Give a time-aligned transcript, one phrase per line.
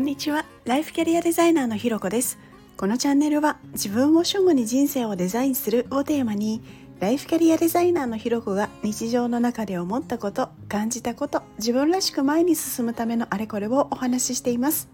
[0.00, 0.46] んにちは。
[0.64, 2.38] ライフキャリアデザイナーのひろこです。
[2.78, 6.62] このチャンネルは自分を主語に人生をデザインするをテーマに
[7.00, 14.88] ライフキャリアデザイナーのひろこが日常の中で思ったこと感じたこと自分らしく前に進むためのあれこれをお話ししています。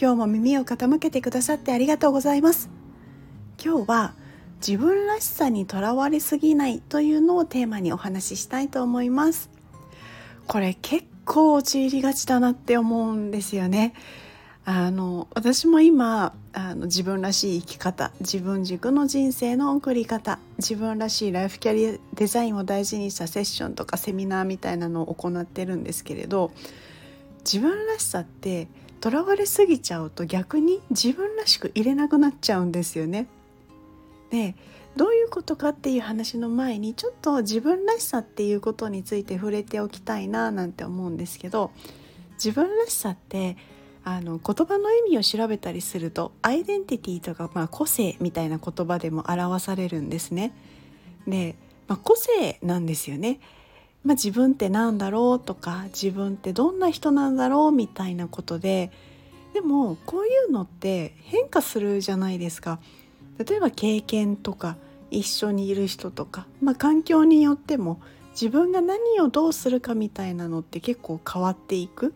[0.00, 2.70] 今日も耳を傾けてくださってありがとうございます。
[3.62, 4.14] 今日は
[4.66, 9.50] 自分らしさにとらわれすぎないというのをテーマにお話ししたいと思います。
[10.46, 13.92] これ結構陥りがちだなって思うんですよね。
[14.64, 26.50] あの私も今あの自分らしい生き方自分軸の人生の送り方自分らしいライフキャリアデザインを大事にしたセッションとかセミナーみたいなのを行ってるんですけれど
[27.44, 28.66] 自分らしさって
[29.00, 33.28] とらわれすぎちゃうと逆に自分らしく入れなくなっちゃうんですよね。
[34.30, 34.56] で
[34.96, 41.70] どういうことかっていう話の前にちょっと自分らしさっていうことについて触れておきたいななんて思うんですけど
[42.34, 43.56] 自分らしさって
[44.04, 50.54] あの言葉の意味を調べたりするとアイデンティティとか、まあ、個性みたいな言葉でも表されるんですね。
[51.26, 51.56] で、
[51.88, 53.40] まあ、個性なんですよね。
[54.04, 58.92] まあ、自分って何だろうとか自分ってどんな人なんだろうみたいなことで
[59.52, 62.78] でもこういうのって変化するじゃないですか。
[63.44, 64.76] 例えば経験とか
[65.10, 68.00] 一緒にいる人とか、まあ、環境によっても
[68.32, 72.12] 自分が何をどうするかみたいなのって結構変わっていく。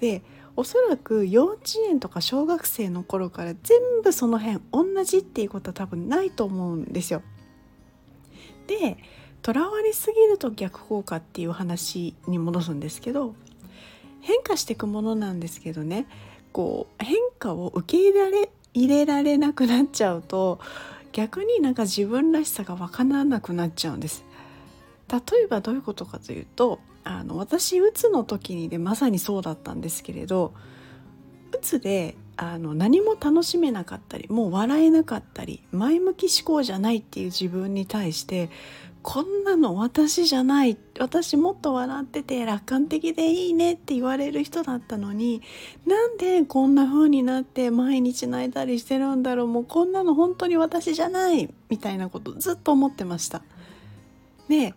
[0.00, 0.22] で
[0.56, 7.22] おそらく幼稚園とか小学生の頃から全部その辺同じっていうことは多分ないと思うんですよ。
[8.66, 8.96] で
[9.42, 13.34] とらわれすぎると逆効果っていう話に戻すんですけど
[14.20, 16.06] 変化していくものなんですけどね
[16.52, 20.60] こう変化を受け入れられ入れられなくなっちゃうと
[21.14, 24.24] 逆になんか自分らしさが分からなくなっちゃうんです。
[25.08, 30.54] 例えばどういうことかというとあの私うつの時にでまさにそうだったんですけれど
[31.52, 38.50] うつであの何も楽しめなかったりもう笑えなかったり前向き思考じゃないっていう自分に対して
[39.04, 45.42] こんなの私じゃない私もっと笑ってて楽観的でいいねって言われる人だったのに
[45.86, 53.42] なんでこんな風になって毎日泣いたりしてるんだろうもうこんなの本当に私じゃないみたいなことずっと思ってました。
[54.48, 54.74] で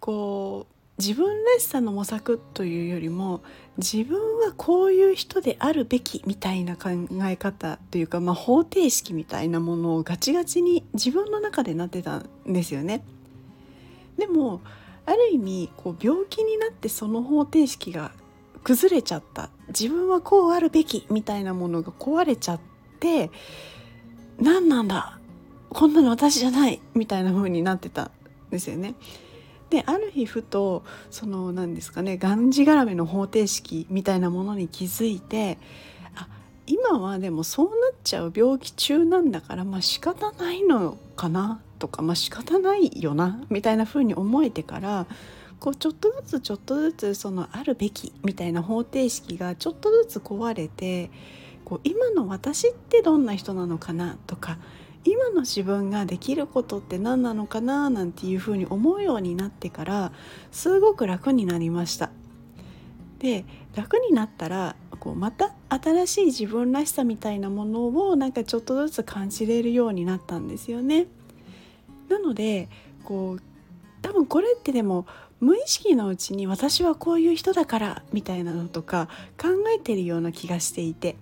[0.00, 3.42] こう自分らしさの模索というよりも
[3.76, 6.88] 自分はこういう人であるべきみたいな考
[7.24, 13.04] え方というか、まあ、方程式みたいなものをガチガチに自分の中でなってたんですよね。
[14.18, 14.60] でも
[15.04, 18.12] ある意味こう病気になってその方程式が
[18.64, 19.50] 崩れちゃった。
[19.68, 22.60] 自分はこうあるべきみたいなものが壊れちゃっ
[23.00, 23.30] て
[24.40, 25.18] 何なんだ？
[25.68, 26.80] こんなの私じゃない！
[26.94, 28.10] みたいな風になってたん
[28.50, 28.94] ですよね。
[29.70, 35.58] である日ふとその何ですかねがんじがらめの方程式みたいなものに気づいて
[36.66, 45.06] 今はでもそうなっちゃう病気中なんだからまあ仕方ないのかなとかまあ仕方ないよなみたいな風に思えてから
[45.60, 51.10] こうちょっとずつちょっとずつそのあるべきみたいな方程式がちょっとずつ壊れて
[51.64, 54.58] こう今の私ってどんな人なのかなとか
[55.04, 60.12] 今の自分ができることって何なのかななんていうふうに思うようになってから
[60.50, 62.10] すごく楽になりました。
[63.18, 63.44] で
[63.74, 71.06] 楽になったらこうまた新しい自分らしさみたいなものをなんかちょっとずつ感じれるようになったんですよね。
[72.08, 72.68] なので
[73.04, 73.42] こう
[74.02, 75.06] 多分これってでも
[75.40, 79.08] 無意識のうちに私はこういう人だからみたいなのとか
[79.40, 81.16] 考えてるような気がしていて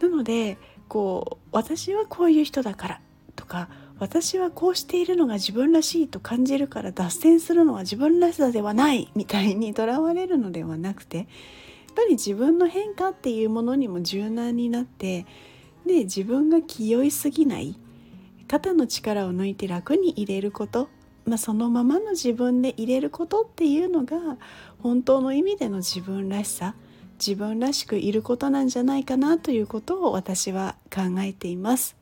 [0.00, 0.56] なので
[0.88, 3.00] こう私はこういう人だから
[3.36, 3.68] とか
[4.00, 11.26] 私はこうしているのが自分らしいと感じるから脱線するのは自分らしさではないみたいにとらわれるのではなくて やっ
[11.94, 15.26] ぱり自分の変化っていうものにも柔軟になって
[15.84, 17.78] で自分が気負いすぎない
[18.48, 20.88] 肩の力を抜いて楽に入れること、
[21.26, 24.38] まあ、そのままの自分で入れることっていうのが
[24.78, 26.74] 本当の意味での自分らしさ
[27.18, 31.99] 自分らしくいることなんじゃないかなということを私は考えています。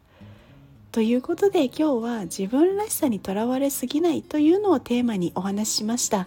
[0.91, 6.27] ということで今日は自分らしさにとらわれすぎないというのをテーマにお話ししました。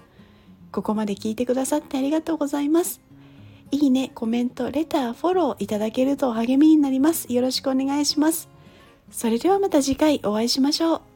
[0.72, 3.02] ここまで聞いてくださってありがとうございます。
[3.72, 7.34] いいね、コメント、レター、フォローいただけると励みになります。
[7.34, 8.50] よろしくお願いします。
[9.12, 11.11] それではまた次回お会いしましょう。